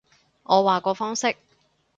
[0.41, 1.37] 我話個方式